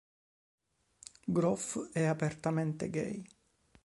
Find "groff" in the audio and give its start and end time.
1.27-1.91